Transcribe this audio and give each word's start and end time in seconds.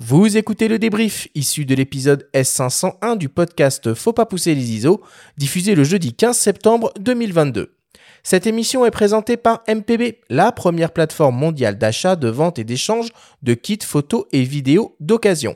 Vous 0.00 0.36
écoutez 0.36 0.66
le 0.66 0.80
débrief 0.80 1.28
issu 1.36 1.64
de 1.64 1.74
l'épisode 1.76 2.28
S501 2.34 3.16
du 3.16 3.28
podcast 3.28 3.94
Faut 3.94 4.12
pas 4.12 4.26
pousser 4.26 4.52
les 4.52 4.72
ISO, 4.72 5.00
diffusé 5.38 5.76
le 5.76 5.84
jeudi 5.84 6.14
15 6.14 6.36
septembre 6.36 6.92
2022. 6.98 7.76
Cette 8.24 8.48
émission 8.48 8.84
est 8.84 8.90
présentée 8.90 9.36
par 9.36 9.62
MPB, 9.68 10.18
la 10.30 10.50
première 10.50 10.90
plateforme 10.90 11.36
mondiale 11.36 11.78
d'achat, 11.78 12.16
de 12.16 12.26
vente 12.26 12.58
et 12.58 12.64
d'échange 12.64 13.10
de 13.42 13.54
kits 13.54 13.78
photos 13.84 14.24
et 14.32 14.42
vidéos 14.42 14.96
d'occasion. 14.98 15.54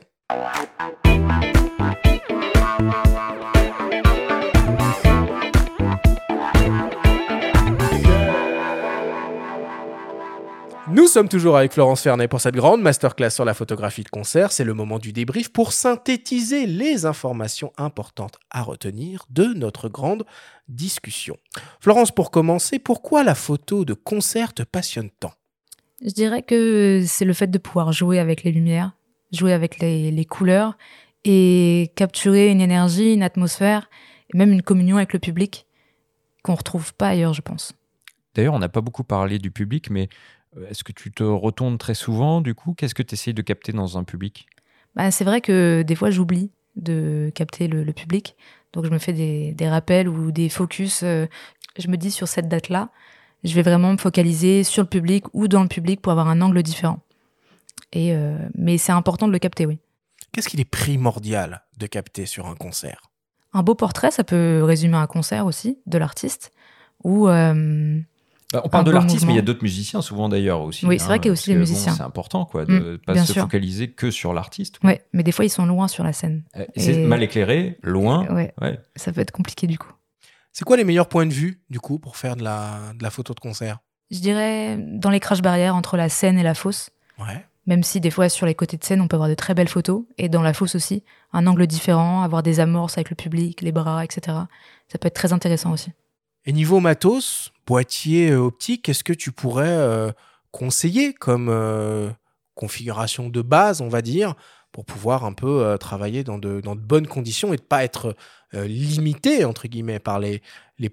Nous 10.99 11.07
sommes 11.07 11.29
toujours 11.29 11.55
avec 11.55 11.71
Florence 11.71 12.01
Fernet 12.01 12.27
pour 12.27 12.41
cette 12.41 12.55
grande 12.55 12.81
masterclass 12.81 13.29
sur 13.29 13.45
la 13.45 13.53
photographie 13.53 14.03
de 14.03 14.09
concert. 14.09 14.51
C'est 14.51 14.65
le 14.65 14.73
moment 14.73 14.99
du 14.99 15.13
débrief 15.13 15.47
pour 15.47 15.71
synthétiser 15.71 16.65
les 16.65 17.05
informations 17.05 17.71
importantes 17.77 18.37
à 18.49 18.63
retenir 18.63 19.23
de 19.29 19.45
notre 19.45 19.87
grande 19.87 20.25
discussion. 20.67 21.37
Florence, 21.79 22.11
pour 22.11 22.31
commencer, 22.31 22.79
pourquoi 22.79 23.23
la 23.23 23.33
photo 23.33 23.85
de 23.85 23.93
concert 23.93 24.53
te 24.53 24.61
passionne 24.61 25.09
tant? 25.21 25.31
Je 26.05 26.11
dirais 26.11 26.41
que 26.41 27.01
c'est 27.07 27.23
le 27.23 27.33
fait 27.33 27.47
de 27.47 27.57
pouvoir 27.59 27.93
jouer 27.93 28.19
avec 28.19 28.43
les 28.43 28.51
lumières, 28.51 28.91
jouer 29.31 29.53
avec 29.53 29.79
les, 29.79 30.11
les 30.11 30.25
couleurs 30.25 30.77
et 31.23 31.93
capturer 31.95 32.49
une 32.49 32.59
énergie, 32.59 33.13
une 33.13 33.23
atmosphère 33.23 33.89
et 34.33 34.37
même 34.37 34.51
une 34.51 34.63
communion 34.63 34.97
avec 34.97 35.13
le 35.13 35.19
public 35.19 35.65
qu'on 36.43 36.55
retrouve 36.55 36.93
pas 36.93 37.07
ailleurs, 37.07 37.33
je 37.33 37.41
pense. 37.41 37.71
D'ailleurs, 38.35 38.53
on 38.53 38.59
n'a 38.59 38.69
pas 38.69 38.81
beaucoup 38.81 39.03
parlé 39.03 39.39
du 39.39 39.49
public, 39.49 39.89
mais 39.89 40.07
est-ce 40.69 40.83
que 40.83 40.91
tu 40.91 41.11
te 41.11 41.23
retournes 41.23 41.77
très 41.77 41.93
souvent 41.93 42.41
du 42.41 42.55
coup? 42.55 42.73
Qu'est-ce 42.73 42.95
que 42.95 43.03
tu 43.03 43.13
essayes 43.13 43.33
de 43.33 43.41
capter 43.41 43.71
dans 43.71 43.97
un 43.97 44.03
public? 44.03 44.47
Bah, 44.95 45.11
C'est 45.11 45.23
vrai 45.23 45.41
que 45.41 45.83
des 45.83 45.95
fois 45.95 46.09
j'oublie 46.09 46.51
de 46.75 47.31
capter 47.35 47.67
le, 47.67 47.83
le, 47.83 47.93
public. 47.93 48.35
Donc 48.73 48.85
je 48.85 48.89
me 48.89 48.99
fais 48.99 49.13
des, 49.13 49.53
des 49.53 49.69
rappels 49.69 50.07
ou 50.07 50.31
des 50.31 50.49
focus. 50.49 51.01
Euh, 51.03 51.25
je 51.77 51.87
me 51.87 51.97
dis 51.97 52.11
sur 52.11 52.27
cette 52.27 52.47
date-là, 52.47 52.89
je 53.43 53.53
vais 53.53 53.61
vraiment 53.61 53.91
me 53.91 53.97
focaliser 53.97 54.63
sur 54.63 54.83
le 54.83 54.89
public 54.89 55.25
ou 55.33 55.47
dans 55.47 55.61
le 55.61 55.67
public 55.67 56.01
pour 56.01 56.11
avoir 56.11 56.27
un 56.27 56.41
angle 56.41 56.61
différent. 56.63 56.99
Et 57.91 58.13
euh, 58.13 58.37
mais 58.55 58.77
c'est 58.77 58.91
important 58.91 59.27
de 59.27 59.31
le 59.31 59.39
capter, 59.39 59.65
oui. 59.65 59.79
Qu'est-ce 60.31 60.49
qu'il 60.49 60.59
est 60.59 60.69
primordial 60.69 61.63
de 61.77 61.87
capter 61.87 62.25
sur 62.25 62.47
un 62.47 62.55
concert? 62.55 63.09
Un 63.53 63.63
beau 63.63 63.73
portrait, 63.73 64.11
ça 64.11 64.23
peut 64.23 64.61
résumer 64.63 64.97
un 64.97 65.07
concert 65.07 65.45
aussi 65.45 65.79
de 65.87 65.97
l'artiste. 65.97 66.51
Ou 67.03 67.27
euh, 67.27 67.99
bah, 68.51 68.61
on 68.63 68.69
parle 68.69 68.85
de 68.85 68.91
l'artiste, 68.91 69.25
mais 69.25 69.33
il 69.33 69.35
y 69.35 69.39
a 69.39 69.43
d'autres 69.43 69.61
musiciens 69.61 70.01
souvent 70.01 70.27
d'ailleurs 70.27 70.61
aussi. 70.61 70.85
Oui, 70.85 70.97
c'est 70.97 71.05
vrai 71.05 71.15
hein, 71.15 71.19
qu'il 71.19 71.27
y 71.27 71.29
a 71.29 71.33
aussi 71.33 71.51
les 71.51 71.55
musiciens. 71.55 71.91
Bon, 71.91 71.97
c'est 71.97 72.03
important 72.03 72.45
quoi, 72.45 72.65
de 72.65 72.71
ne 72.71 72.79
mmh, 72.95 72.97
pas 72.99 73.15
se 73.23 73.33
sûr. 73.33 73.43
focaliser 73.43 73.91
que 73.91 74.09
sur 74.09 74.33
l'artiste. 74.33 74.79
Oui, 74.83 74.93
mais 75.13 75.21
des 75.21 75.31
fois 75.31 75.45
ils 75.45 75.49
sont 75.49 75.65
loin 75.65 75.87
sur 75.87 76.03
la 76.03 76.13
scène. 76.13 76.43
Euh, 76.57 76.65
c'est 76.75 76.97
mal 76.97 77.21
éclairé, 77.21 77.77
loin. 77.83 78.27
Ouais, 78.33 78.53
ouais. 78.61 78.79
Ça 78.95 79.11
peut 79.11 79.21
être 79.21 79.31
compliqué 79.31 79.67
du 79.67 79.77
coup. 79.77 79.91
C'est 80.51 80.65
quoi 80.65 80.77
les 80.77 80.83
meilleurs 80.83 81.07
points 81.07 81.27
de 81.27 81.33
vue 81.33 81.61
du 81.69 81.79
coup 81.79 81.99
pour 81.99 82.17
faire 82.17 82.35
de 82.35 82.43
la, 82.43 82.79
de 82.97 83.03
la 83.03 83.11
photo 83.11 83.35
de 83.35 83.39
concert? 83.39 83.79
Je 84.09 84.19
dirais 84.19 84.77
dans 84.79 85.11
les 85.11 85.19
crash 85.19 85.43
barrières 85.43 85.75
entre 85.75 85.95
la 85.95 86.09
scène 86.09 86.39
et 86.39 86.43
la 86.43 86.55
fosse. 86.55 86.89
Ouais. 87.19 87.45
Même 87.67 87.83
si 87.83 87.99
des 87.99 88.09
fois 88.09 88.29
sur 88.29 88.47
les 88.47 88.55
côtés 88.55 88.77
de 88.77 88.83
scène 88.83 88.99
on 88.99 89.07
peut 89.07 89.15
avoir 89.15 89.29
de 89.29 89.35
très 89.35 89.53
belles 89.53 89.69
photos 89.69 90.05
et 90.17 90.27
dans 90.27 90.41
la 90.41 90.53
fosse 90.53 90.73
aussi 90.73 91.03
un 91.33 91.45
angle 91.45 91.67
différent, 91.67 92.23
avoir 92.23 92.41
des 92.41 92.59
amorces 92.59 92.97
avec 92.97 93.11
le 93.11 93.15
public, 93.15 93.61
les 93.61 93.71
bras, 93.71 94.03
etc. 94.03 94.37
Ça 94.87 94.97
peut 94.97 95.07
être 95.07 95.13
très 95.13 95.33
intéressant 95.33 95.71
aussi. 95.71 95.91
Et 96.45 96.51
niveau 96.51 96.79
matos, 96.79 97.51
boîtier 97.69 98.31
euh, 98.31 98.39
optique, 98.39 98.81
qu'est-ce 98.81 99.03
que 99.03 99.13
tu 99.13 99.31
pourrais 99.31 99.67
euh, 99.67 100.11
conseiller 100.51 101.13
comme 101.13 101.49
euh, 101.49 102.09
configuration 102.55 103.29
de 103.29 103.41
base, 103.43 103.81
on 103.81 103.89
va 103.89 104.01
dire, 104.01 104.33
pour 104.71 104.85
pouvoir 104.85 105.23
un 105.23 105.33
peu 105.33 105.77
travailler 105.79 106.23
dans 106.23 106.37
de, 106.37 106.61
bonnes 106.61 107.07
conditions 107.07 107.53
et 107.53 107.57
de 107.57 107.61
pas 107.61 107.83
être 107.83 108.15
limité, 108.53 109.43
entre 109.43 109.67
guillemets, 109.67 109.97
par 109.97 110.19
les, 110.19 110.41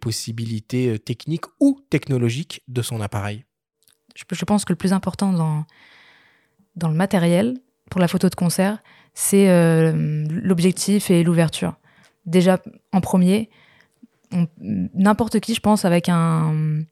possibilités 0.01 0.99
techniques 0.99 1.45
ou 1.61 1.81
technologiques 1.91 2.63
de 2.69 2.81
son 2.81 3.03
appareil? 3.03 3.45
Je, 4.15 4.45
pense 4.47 4.65
que 4.65 4.73
le 4.73 4.79
plus 4.79 4.95
important 4.95 5.67
dans 6.75 6.89
le 6.89 6.95
matériel, 6.95 7.59
pour 7.91 8.01
la 8.01 8.09
photo 8.09 8.31
de 8.31 8.35
concert, 8.35 8.83
c'est 9.13 9.47
l'objectif 9.92 11.11
et 11.11 11.23
l'ouverture. 11.23 11.75
Déjà, 12.25 12.63
en 12.92 13.03
premier, 13.03 13.51
n'importe 14.61 15.41
qui, 15.41 15.55
je 15.55 15.61
pense, 15.61 15.85
avec 15.85 16.09
un, 16.09 16.85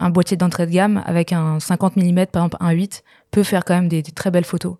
boîtier 0.00 0.36
d'entrée 0.36 0.66
de 0.66 0.72
gamme, 0.72 1.02
avec 1.06 1.32
un 1.32 1.60
50 1.60 1.96
mm, 1.96 2.26
par 2.26 2.44
exemple 2.44 2.56
un 2.60 2.70
8, 2.70 3.04
peut 3.30 3.42
faire 3.42 3.64
quand 3.64 3.74
même 3.74 3.88
des, 3.88 4.02
très 4.02 4.30
belles 4.30 4.44
photos. 4.44 4.76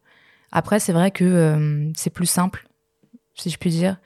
Après, 0.51 0.81
c'est 0.81 0.93
vrai 0.93 1.11
que 1.11 1.25
euh, 1.25 1.91
c'est 1.97 2.11
plus 2.11 2.27
simple, 2.27 2.67
si 3.35 3.51
je 3.51 3.59
puis 3.59 3.71
dire, 3.71 3.97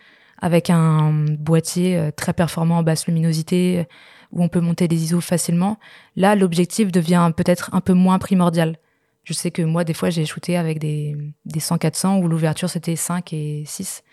avec 0.40 0.70
un 0.70 1.24
boîtier 1.38 1.96
euh, 1.96 2.10
très 2.10 2.32
performant 2.32 2.78
en 2.78 2.82
basse 2.82 3.06
luminosité, 3.06 3.86
où 4.32 4.42
on 4.42 4.48
peut 4.48 4.60
monter 4.60 4.88
des 4.88 5.02
ISO 5.04 5.20
facilement. 5.20 5.78
Là, 6.14 6.34
l'objectif 6.36 6.92
devient 6.92 7.32
peut-être 7.36 7.70
un 7.72 7.80
peu 7.80 7.94
moins 7.94 8.18
primordial. 8.18 8.76
Je 9.24 9.32
sais 9.32 9.50
que 9.50 9.62
moi, 9.62 9.82
des 9.84 9.94
fois, 9.94 10.10
j'ai 10.10 10.24
shooté 10.24 10.56
avec 10.56 10.78
des, 10.78 11.16
des 11.44 11.60
100-400 11.60 12.22
où 12.22 12.28
l'ouverture 12.28 12.70
c'était 12.70 12.96
5 12.96 13.32
et 13.32 13.64
6. 13.66 14.04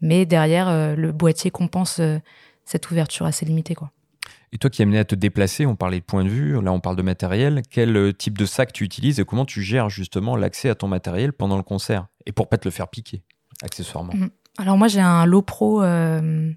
Mais 0.00 0.26
derrière, 0.26 0.68
euh, 0.68 0.94
le 0.94 1.12
boîtier 1.12 1.50
compense 1.50 1.98
euh, 2.00 2.18
cette 2.64 2.90
ouverture 2.90 3.26
assez 3.26 3.44
limitée, 3.46 3.74
quoi. 3.74 3.90
Et 4.52 4.58
toi 4.58 4.68
qui 4.68 4.82
es 4.82 4.84
amené 4.84 4.98
à 4.98 5.04
te 5.04 5.14
déplacer, 5.14 5.64
on 5.64 5.76
parlait 5.76 6.00
de 6.00 6.04
point 6.04 6.24
de 6.24 6.28
vue, 6.28 6.60
là 6.60 6.72
on 6.72 6.80
parle 6.80 6.96
de 6.96 7.02
matériel. 7.02 7.62
Quel 7.70 7.96
euh, 7.96 8.12
type 8.12 8.36
de 8.36 8.46
sac 8.46 8.72
tu 8.72 8.82
utilises 8.82 9.20
et 9.20 9.24
comment 9.24 9.44
tu 9.44 9.62
gères 9.62 9.88
justement 9.90 10.34
l'accès 10.34 10.68
à 10.68 10.74
ton 10.74 10.88
matériel 10.88 11.32
pendant 11.32 11.56
le 11.56 11.62
concert 11.62 12.06
Et 12.26 12.32
pour 12.32 12.48
pas 12.48 12.58
te 12.58 12.66
le 12.66 12.72
faire 12.72 12.88
piquer, 12.88 13.22
accessoirement? 13.62 14.12
Mmh. 14.12 14.28
Alors 14.58 14.76
moi 14.76 14.88
j'ai 14.88 15.00
un 15.00 15.24
Low 15.24 15.42
Pro 15.42 15.84
euh, 15.84 16.50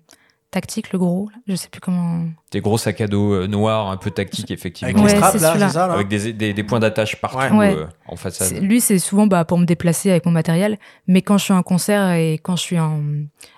tactique, 0.50 0.92
le 0.92 0.98
gros, 0.98 1.30
je 1.48 1.54
sais 1.56 1.68
plus 1.70 1.82
comment. 1.82 2.26
Des 2.52 2.62
gros 2.62 2.80
sacs 2.80 3.00
à 3.02 3.08
dos 3.08 3.32
euh, 3.34 3.48
noirs, 3.48 3.90
un 3.92 3.98
peu 3.98 4.10
tactiques 4.10 4.50
effectivement. 4.50 4.92
Avec 4.92 5.04
Ouais, 5.04 5.16
straps 5.16 5.40
là, 5.42 5.70
ça 5.70 5.88
là? 5.88 5.94
Avec 5.94 6.08
des, 6.08 6.34
des, 6.34 6.54
des 6.54 6.64
points 6.64 6.80
d'attache 6.80 7.22
partout 7.22 7.56
Ouais. 7.56 7.76
euh, 7.76 7.86
en 8.08 8.16
façade. 8.16 8.58
Lui, 8.60 8.82
c'est 8.82 8.98
souvent 8.98 9.28
bah, 9.28 9.46
pour 9.46 9.60
me 9.60 9.66
déplacer 9.66 10.10
avec 10.10 10.26
mon 10.26 10.32
matériel. 10.32 10.80
Mais 11.06 11.22
quand 11.22 11.38
je 11.38 11.44
suis 11.46 11.54
en 11.54 11.62
concert 11.64 12.12
et 12.14 12.40
quand 12.42 12.56
je 12.56 12.62
suis 12.64 12.80
en... 12.80 13.04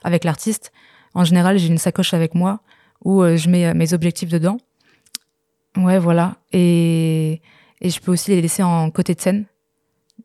avec 0.04 0.26
l'artiste, 0.26 0.74
en 1.16 1.24
général, 1.24 1.58
j'ai 1.58 1.68
une 1.68 1.78
sacoche 1.78 2.14
avec 2.14 2.36
moi 2.36 2.60
où 3.04 3.24
euh, 3.24 3.38
je 3.38 3.50
mets 3.50 3.66
euh, 3.66 3.74
mes 3.74 3.94
objectifs 3.94 4.30
dedans. 4.30 4.58
Ouais, 5.78 5.98
voilà. 5.98 6.36
Et, 6.52 7.42
je 7.82 8.00
peux 8.00 8.12
aussi 8.12 8.32
les 8.32 8.42
laisser 8.42 8.64
en 8.64 8.92
côté 8.92 9.16
de 9.16 9.22
scène. 9.22 9.46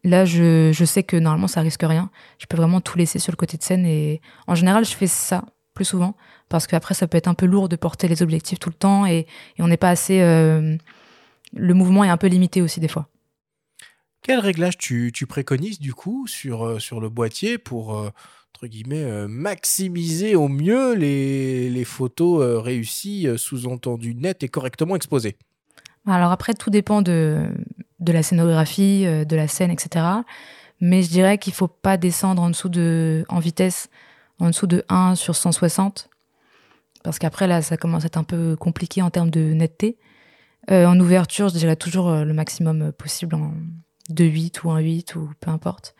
Là, 0.02 0.24
je, 0.24 0.84
sais 0.84 1.02
que 1.02 1.16
normalement, 1.16 1.48
ça 1.48 1.60
risque 1.60 1.82
rien. 1.82 2.10
Je 2.38 2.46
peux 2.46 2.56
vraiment 2.56 2.80
tout 2.80 2.96
laisser 2.98 3.18
sur 3.18 3.32
le 3.32 3.36
côté 3.36 3.56
de 3.56 3.62
scène. 3.62 3.86
Et 3.86 4.20
en 4.46 4.54
général, 4.54 4.84
je 4.84 4.92
fais 4.92 5.06
ça 5.06 5.44
plus 5.74 5.84
souvent 5.84 6.14
parce 6.48 6.66
qu'après, 6.66 6.94
ça 6.94 7.06
peut 7.06 7.18
être 7.18 7.28
un 7.28 7.34
peu 7.34 7.46
lourd 7.46 7.68
de 7.68 7.76
porter 7.76 8.08
les 8.08 8.22
objectifs 8.22 8.58
tout 8.58 8.70
le 8.70 8.74
temps 8.74 9.06
et, 9.06 9.26
on 9.58 9.68
n'est 9.68 9.76
pas 9.76 9.90
assez. 9.90 10.20
euh, 10.20 10.76
le 11.52 11.74
mouvement 11.74 12.04
est 12.04 12.08
un 12.08 12.16
peu 12.16 12.28
limité 12.28 12.62
aussi 12.62 12.80
des 12.80 12.88
fois. 12.88 13.08
Quel 14.22 14.38
réglage 14.38 14.78
tu, 14.78 15.12
préconises 15.28 15.80
du 15.80 15.92
coup 15.92 16.26
sur, 16.26 16.64
le 17.00 17.08
boîtier 17.08 17.58
pour, 17.58 18.10
entre 18.60 18.68
guillemets, 18.68 19.04
euh, 19.04 19.26
maximiser 19.26 20.36
au 20.36 20.48
mieux 20.48 20.92
les, 20.92 21.70
les 21.70 21.84
photos 21.84 22.42
euh, 22.42 22.58
réussies, 22.58 23.26
euh, 23.26 23.38
sous-entendu 23.38 24.14
nettes 24.14 24.42
et 24.42 24.50
correctement 24.50 24.96
exposées 24.96 25.38
Alors 26.06 26.30
après, 26.30 26.52
tout 26.52 26.68
dépend 26.68 27.00
de, 27.00 27.48
de 28.00 28.12
la 28.12 28.22
scénographie, 28.22 29.06
de 29.06 29.34
la 29.34 29.48
scène, 29.48 29.70
etc. 29.70 30.04
Mais 30.78 31.02
je 31.02 31.08
dirais 31.08 31.38
qu'il 31.38 31.54
faut 31.54 31.68
pas 31.68 31.96
descendre 31.96 32.42
en 32.42 32.50
dessous 32.50 32.68
de, 32.68 33.24
en 33.30 33.38
vitesse, 33.38 33.88
en 34.40 34.48
dessous 34.48 34.66
de 34.66 34.84
1 34.90 35.14
sur 35.14 35.36
160. 35.36 36.10
Parce 37.02 37.18
qu'après, 37.18 37.46
là, 37.46 37.62
ça 37.62 37.78
commence 37.78 38.02
à 38.02 38.08
être 38.08 38.18
un 38.18 38.24
peu 38.24 38.56
compliqué 38.56 39.00
en 39.00 39.08
termes 39.08 39.30
de 39.30 39.54
netteté. 39.54 39.96
En 40.68 41.00
ouverture, 41.00 41.48
je 41.48 41.54
dirais 41.54 41.76
toujours 41.76 42.12
le 42.12 42.34
maximum 42.34 42.92
possible 42.92 43.34
en 43.34 43.54
2.8 44.10 44.60
ou 44.64 44.68
1.8 44.68 45.16
ou 45.16 45.30
peu 45.40 45.50
importe. 45.50 45.94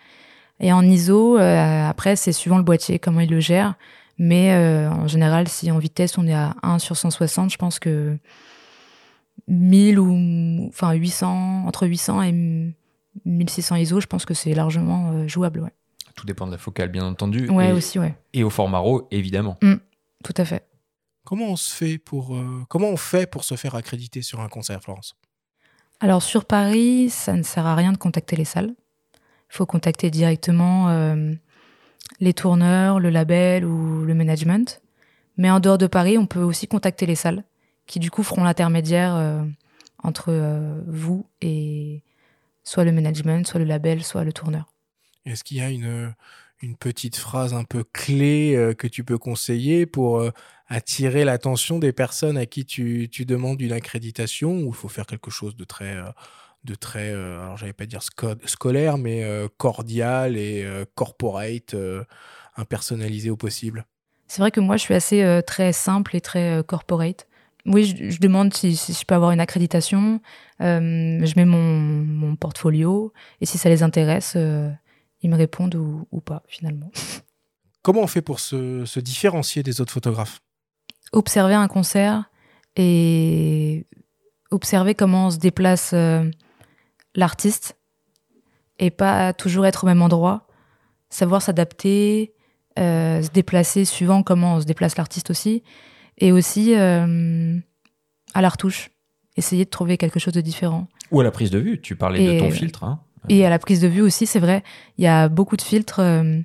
Et 0.61 0.73
en 0.73 0.83
ISO, 0.83 1.39
euh, 1.39 1.89
après, 1.89 2.17
c'est 2.17 2.33
suivant 2.33 2.59
le 2.59 2.63
boîtier, 2.63 2.99
comment 2.99 3.21
il 3.21 3.31
le 3.31 3.41
gère. 3.41 3.75
Mais 4.19 4.53
euh, 4.53 4.91
en 4.91 5.09
général, 5.09 5.49
si 5.49 5.71
en 5.71 5.79
vitesse, 5.79 6.19
on 6.19 6.27
est 6.27 6.35
à 6.35 6.55
1 6.63 6.79
sur 6.79 6.97
160, 6.97 7.51
je 7.51 7.57
pense 7.57 7.79
que 7.79 8.19
1000 9.49 9.99
ou 9.99 10.69
enfin 10.69 10.93
800 10.93 11.65
entre 11.67 11.87
800 11.87 12.23
et 12.25 12.33
1600 13.25 13.77
ISO, 13.77 14.01
je 14.01 14.07
pense 14.07 14.27
que 14.27 14.35
c'est 14.35 14.53
largement 14.53 15.11
euh, 15.13 15.27
jouable. 15.27 15.61
Ouais, 15.61 15.73
Tout 16.15 16.27
dépend 16.27 16.47
de 16.47 16.53
la 16.53 16.59
focale, 16.59 16.91
bien 16.91 17.05
entendu. 17.07 17.49
ouais 17.49 17.71
et, 17.71 17.73
aussi, 17.73 17.99
ouais, 17.99 18.15
et 18.35 18.45
au 18.45 18.51
format 18.51 18.79
RAW, 18.79 19.09
évidemment. 19.11 19.59
tout 20.23 20.35
à 20.37 20.45
fait. 20.45 20.67
Comment 21.25 21.47
on 21.47 21.57
se 21.57 21.75
fait 21.75 21.97
pour 21.97 22.37
euh, 22.37 22.65
comment 22.69 22.89
on 22.89 22.97
fait 22.99 23.27
pour 23.27 23.45
se 23.45 23.55
faire 23.55 23.75
accréditer 23.75 24.21
sur 24.21 24.41
un 24.41 24.49
concert, 24.49 24.83
Florence? 24.83 25.17
Alors 26.01 26.23
sur 26.23 26.45
Paris, 26.45 27.09
ça 27.09 27.33
ne 27.35 27.43
sert 27.43 27.65
à 27.67 27.75
rien 27.75 27.93
de 27.93 27.99
contacter 27.99 28.37
les 28.37 28.45
salles. 28.45 28.75
Faut 29.51 29.67
contacter 29.67 30.11
directement 30.11 30.91
euh, 30.91 31.33
les 32.21 32.33
tourneurs, 32.33 33.01
le 33.01 33.11
label 33.11 33.65
ou 33.65 34.05
le 34.05 34.15
management. 34.15 34.81
Mais 35.37 35.51
en 35.51 35.59
dehors 35.59 35.77
de 35.77 35.89
Paris, 35.89 36.19
on 36.19 36.27
peut 36.27 36.41
aussi 36.43 36.69
contacter 36.69 37.05
les 37.05 37.17
salles, 37.17 37.43
qui 37.87 37.99
du 37.99 38.13
coup 38.13 38.23
feront 38.23 38.45
l'intermédiaire 38.45 39.17
euh, 39.17 39.43
entre 40.05 40.27
euh, 40.29 40.81
vous 40.87 41.27
et 41.41 42.03
soit 42.63 42.85
le 42.85 42.93
management, 42.93 43.45
soit 43.45 43.59
le 43.59 43.67
label, 43.67 44.05
soit 44.05 44.23
le 44.23 44.33
tourneur. 44.33 44.73
Est-ce 45.27 45.43
qu'il 45.43 45.57
y 45.57 45.61
a 45.61 45.69
une, 45.69 46.15
une 46.63 46.77
petite 46.77 47.17
phrase 47.17 47.53
un 47.53 47.65
peu 47.65 47.83
clé 47.83 48.75
que 48.79 48.87
tu 48.87 49.03
peux 49.03 49.19
conseiller 49.19 49.85
pour 49.85 50.25
attirer 50.69 51.25
l'attention 51.25 51.79
des 51.79 51.93
personnes 51.93 52.39
à 52.39 52.47
qui 52.47 52.65
tu, 52.65 53.09
tu 53.11 53.25
demandes 53.25 53.61
une 53.61 53.73
accréditation 53.73 54.61
ou 54.61 54.69
il 54.69 54.75
faut 54.75 54.89
faire 54.89 55.07
quelque 55.07 55.31
chose 55.31 55.57
de 55.57 55.65
très, 55.65 55.97
de 56.65 56.75
très 56.75 57.11
alors 57.11 57.57
j'allais 57.57 57.73
pas 57.73 57.87
dire 57.87 58.03
scolaire, 58.03 58.99
mais 58.99 59.25
cordial 59.57 60.37
et 60.37 60.67
corporate, 60.95 61.75
impersonnalisé 62.57 63.31
au 63.31 63.37
possible 63.37 63.87
C'est 64.29 64.43
vrai 64.43 64.51
que 64.51 64.61
moi 64.61 64.77
je 64.77 64.83
suis 64.83 64.95
assez 64.95 65.41
très 65.47 65.73
simple 65.73 66.17
et 66.17 66.21
très 66.21 66.63
corporate. 66.67 67.27
Oui, 67.67 67.95
je, 68.11 68.19
demande 68.21 68.55
si, 68.55 68.75
si, 68.75 68.95
je 68.95 69.05
peux 69.05 69.15
avoir 69.15 69.33
une 69.33 69.41
accréditation. 69.41 70.21
je 70.61 71.37
mets 71.37 71.45
mon, 71.45 71.81
mon, 71.81 72.37
portfolio 72.37 73.13
et 73.41 73.47
si 73.47 73.59
ça 73.59 73.69
les 73.69 73.83
intéresse, 73.83 74.37
ils 75.23 75.31
me 75.31 75.37
répondent 75.37 75.75
ou, 75.75 76.21
pas 76.21 76.43
finalement. 76.49 76.91
Comment 77.83 78.03
on 78.03 78.07
fait 78.07 78.23
pour 78.23 78.41
se, 78.41 79.01
différencier 79.01 79.63
des 79.63 79.81
autres 79.81 79.93
photographes? 79.93 80.41
Observer 81.13 81.55
un 81.55 81.69
concert 81.69 82.31
et 82.77 83.87
observer 84.51 84.95
comment 84.95 85.31
se 85.31 85.39
déplace 85.39 85.93
euh, 85.95 86.31
l'artiste 87.15 87.77
et 88.79 88.91
pas 88.91 89.33
toujours 89.33 89.67
être 89.67 89.85
au 89.85 89.87
même 89.87 90.03
endroit. 90.03 90.47
Savoir 91.11 91.43
s'adapter, 91.43 92.35
euh, 92.79 93.23
se 93.23 93.31
déplacer 93.31 93.85
suivant 93.85 94.23
comment 94.23 94.61
se 94.61 94.67
déplace 94.67 94.97
l'artiste 94.97 95.31
aussi. 95.31 95.63
Et 96.19 96.33
aussi 96.33 96.75
euh, 96.75 97.59
à 98.35 98.43
la 98.43 98.49
retouche. 98.49 98.91
Essayer 99.37 99.65
de 99.65 99.71
trouver 99.71 99.97
quelque 99.97 100.19
chose 100.19 100.35
de 100.35 100.41
différent. 100.41 100.89
Ou 101.11 101.21
à 101.21 101.25
la 101.25 101.31
prise 101.31 101.51
de 101.51 101.59
vue. 101.59 101.81
Tu 101.81 101.97
parlais 101.97 102.35
de 102.35 102.41
ton 102.41 102.51
filtre. 102.51 102.85
Hein. 102.85 103.01
Et 103.29 103.45
à 103.45 103.51
la 103.51 103.59
prise 103.59 103.81
de 103.81 103.89
vue 103.89 104.01
aussi, 104.01 104.27
c'est 104.27 104.41
vrai, 104.41 104.63
il 104.99 105.05
y 105.05 105.07
a 105.07 105.29
beaucoup 105.29 105.57
de 105.57 105.63
filtres 105.63 106.01
euh, 106.01 106.41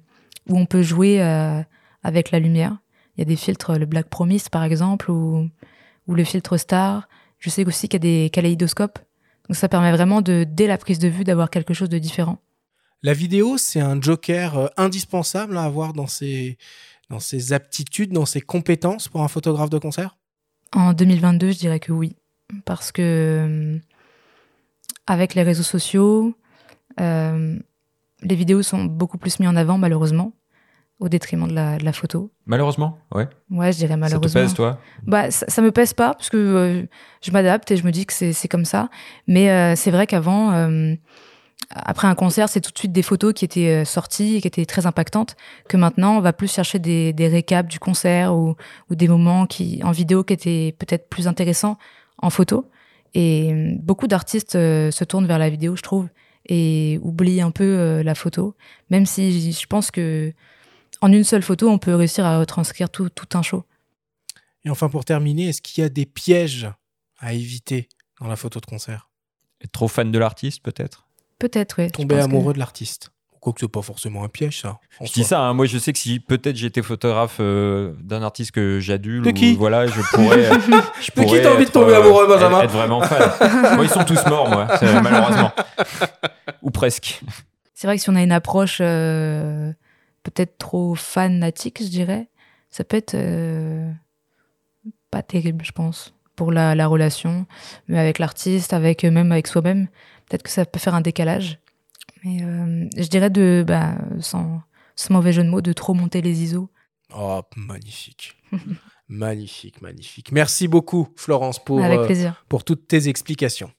où 0.50 0.58
on 0.58 0.66
peut 0.66 0.82
jouer 0.82 1.22
euh, 1.22 1.62
avec 2.04 2.32
la 2.32 2.40
lumière. 2.40 2.78
Il 3.16 3.22
y 3.22 3.24
a 3.24 3.26
des 3.26 3.36
filtres, 3.36 3.78
le 3.78 3.86
Black 3.86 4.10
Promise 4.10 4.50
par 4.50 4.64
exemple, 4.64 5.10
ou, 5.10 5.50
ou 6.08 6.14
le 6.14 6.24
filtre 6.24 6.58
Star. 6.58 7.08
Je 7.40 7.50
sais 7.50 7.66
aussi 7.66 7.88
qu'il 7.88 8.04
y 8.04 8.08
a 8.08 8.24
des 8.24 8.30
kaléidoscopes. 8.30 9.00
Donc 9.48 9.56
ça 9.56 9.70
permet 9.70 9.92
vraiment 9.92 10.22
de, 10.22 10.46
dès 10.48 10.68
la 10.68 10.78
prise 10.78 11.00
de 11.00 11.08
vue, 11.08 11.24
d'avoir 11.24 11.50
quelque 11.50 11.74
chose 11.74 11.90
de 11.90 11.98
différent. 11.98 12.40
La 13.04 13.14
vidéo, 13.14 13.58
c'est 13.58 13.80
un 13.80 14.02
joker 14.02 14.58
euh, 14.58 14.68
indispensable 14.78 15.58
à 15.58 15.64
avoir 15.64 15.94
dans 15.94 16.08
ses, 16.08 16.58
dans 17.10 17.20
ses 17.20 17.54
aptitudes, 17.54 18.12
dans 18.12 18.26
ses 18.26 18.42
compétences 18.42 19.08
pour 19.08 19.22
un 19.22 19.28
photographe 19.28 19.70
de 19.70 19.78
concert? 19.78 20.18
En 20.74 20.94
2022, 20.94 21.52
je 21.52 21.58
dirais 21.58 21.80
que 21.80 21.92
oui. 21.92 22.16
Parce 22.66 22.92
que 22.92 23.80
avec 25.08 25.36
les 25.36 25.44
réseaux 25.44 25.64
sociaux, 25.64 26.36
euh, 27.00 27.60
les 28.22 28.36
vidéos 28.36 28.64
sont 28.64 28.86
beaucoup 28.86 29.18
plus 29.18 29.40
mises 29.40 29.50
en 29.50 29.56
avant, 29.56 29.78
malheureusement, 29.78 30.34
au 31.00 31.10
détriment 31.10 31.48
de 31.48 31.54
la, 31.54 31.94
photo. 31.94 32.32
Malheureusement, 32.46 32.98
ouais. 33.14 33.28
Ouais, 33.50 33.74
je 33.74 33.78
dirais 33.78 33.98
malheureusement. 33.98 34.28
Ça 34.30 34.40
te 34.40 34.46
pèse, 34.46 34.54
toi 34.54 34.80
Bah, 35.04 35.30
ça, 35.30 35.62
me 35.62 35.72
pèse 35.72 35.94
pas, 35.94 36.14
parce 36.14 36.30
que 36.30 36.38
euh, 36.38 36.84
je 37.22 37.32
m'adapte 37.32 37.70
et 37.72 37.78
je 37.78 37.84
me 37.84 37.92
dis 37.92 38.06
que 38.06 38.14
c'est 38.14 38.48
comme 38.48 38.66
ça. 38.66 38.90
Mais 39.28 39.50
euh, 39.50 39.76
c'est 39.76 39.92
vrai 39.92 40.08
qu'avant, 40.08 40.52
après 41.70 42.08
un 42.08 42.16
concert, 42.16 42.48
c'est 42.48 42.62
tout 42.62 42.72
de 42.72 42.78
suite 42.78 42.94
des 42.94 43.02
photos 43.02 43.34
qui 43.34 43.44
étaient 43.44 43.84
sorties 43.84 44.36
et 44.36 44.42
qui 44.42 44.48
étaient 44.48 44.66
très 44.66 44.86
impactantes, 44.86 45.36
que 45.68 45.76
maintenant, 45.76 46.18
on 46.18 46.22
va 46.22 46.32
plus 46.32 46.52
chercher 46.52 46.80
des, 46.80 47.12
des 47.12 47.28
récaps 47.28 47.70
du 47.70 47.80
concert 47.80 48.34
ou, 48.36 48.56
ou 48.90 48.96
des 48.96 49.08
moments 49.08 49.46
qui, 49.48 49.82
en 49.84 49.92
vidéo 49.92 50.24
qui 50.24 50.34
étaient 50.34 50.76
peut-être 50.80 51.10
plus 51.10 51.28
intéressants 51.28 51.78
en 52.20 52.30
photo. 52.30 52.70
Et 53.14 53.76
beaucoup 53.80 54.08
d'artistes 54.08 54.54
se 54.54 55.04
tournent 55.04 55.28
vers 55.28 55.40
la 55.40 55.50
vidéo, 55.50 55.76
je 55.76 55.82
trouve 55.82 56.08
et 56.48 57.00
oublie 57.02 57.42
un 57.42 57.52
peu 57.52 57.64
euh, 57.64 58.04
la 58.04 58.16
photo, 58.16 58.56
même 58.90 59.06
si 59.06 59.52
je 59.52 59.68
pense 59.68 59.92
que 59.92 60.34
en 61.02 61.12
une 61.12 61.24
seule 61.24 61.42
photo, 61.42 61.70
on 61.70 61.78
peut 61.78 61.96
réussir 61.96 62.26
à 62.26 62.40
retranscrire 62.40 62.90
tout, 62.90 63.10
tout 63.10 63.38
un 63.38 63.42
show. 63.42 63.64
Et 64.64 64.70
enfin, 64.70 64.90
pour 64.90 65.06
terminer, 65.06 65.50
est-ce 65.50 65.62
qu'il 65.62 65.82
y 65.82 65.86
a 65.86 65.90
des 65.90 66.06
pièges 66.06 66.68
à 67.20 67.34
éviter 67.34 67.88
dans 68.20 68.28
la 68.28 68.36
photo 68.36 68.60
de 68.60 68.66
concert? 68.66 69.10
Être 69.64 69.72
trop 69.72 69.88
fan 69.88 70.12
de 70.12 70.20
l'artiste, 70.20 70.64
peut-être? 70.64 71.08
Peut-être, 71.40 71.82
oui. 71.82 71.92
Tomber 71.92 72.20
amoureux 72.20 72.54
de 72.54 72.60
l'artiste 72.60 73.12
Quoique 73.46 73.60
c'est 73.60 73.68
pas 73.68 73.84
forcément 73.84 74.24
un 74.24 74.28
piège, 74.28 74.62
ça. 74.62 74.80
Je 75.00 75.12
dis 75.12 75.24
ça, 75.24 75.40
hein. 75.40 75.54
moi 75.54 75.68
je 75.68 75.78
sais 75.78 75.94
que 75.94 76.00
si 76.00 76.20
peut-être 76.20 76.56
j'étais 76.56 76.82
photographe 76.82 77.38
euh, 77.40 77.94
d'un 78.02 78.24
artiste 78.24 78.50
que 78.50 78.80
j'adule, 78.80 79.22
de 79.22 79.30
qui? 79.30 79.54
voilà, 79.56 79.86
je 79.86 80.02
pourrais. 80.14 80.46
je 81.00 81.12
pourrais 81.12 81.28
de 81.28 81.32
qui 81.38 81.42
t'as 81.44 81.54
envie 81.54 81.66
de 81.66 81.70
tomber 81.70 81.94
amoureux, 81.94 82.24
euh, 82.24 82.28
Benjamin 82.28 82.62
être, 82.62 82.72
vraiment 82.72 83.02
fan. 83.04 83.76
moi, 83.76 83.86
ils 83.86 83.90
sont 83.92 84.04
tous 84.04 84.26
morts, 84.26 84.50
moi, 84.50 84.68
malheureusement. 85.04 85.52
Ou 86.64 86.72
presque. 86.72 87.22
C'est 87.76 87.86
vrai 87.86 87.98
que 87.98 88.02
si 88.02 88.10
on 88.10 88.16
a 88.16 88.24
une 88.24 88.32
approche 88.32 88.80
euh, 88.82 89.72
peut-être 90.26 90.58
trop 90.58 90.96
fanatique, 90.96 91.82
je 91.82 91.88
dirais, 91.90 92.28
ça 92.70 92.84
peut 92.84 92.98
être 92.98 93.16
pas 95.12 95.24
terrible, 95.24 95.64
je 95.64 95.72
pense, 95.72 96.14
pour 96.36 96.52
la, 96.52 96.76
la 96.76 96.88
relation, 96.88 97.46
mais 97.88 97.98
avec 97.98 98.20
l'artiste, 98.20 98.74
avec 98.74 99.06
même 99.06 99.32
avec 99.32 99.48
soi-même. 99.48 99.88
Peut-être 100.28 100.44
que 100.44 100.50
ça 100.50 100.66
peut 100.66 100.80
faire 100.80 100.96
un 100.96 101.02
décalage. 101.02 101.60
Mais 102.24 102.42
euh, 102.42 102.90
je 102.98 103.08
dirais 103.08 103.30
de, 103.30 103.64
bah, 103.66 103.96
sans, 104.20 104.62
mauvais 105.10 105.32
jeu 105.32 105.44
de 105.44 105.50
mots, 105.50 105.62
de 105.62 105.74
trop 105.74 105.94
monter 105.94 106.22
les 106.22 106.44
ISO. 106.44 106.70
Oh, 107.16 107.42
magnifique. 107.56 108.36
magnifique, 109.08 109.82
magnifique. 109.82 110.32
Merci 110.32 110.68
beaucoup, 110.68 111.08
Florence, 111.16 111.64
pour, 111.64 111.84
euh, 111.84 112.08
pour 112.50 112.64
toutes 112.64 112.88
tes 112.88 113.08
explications. 113.08 113.72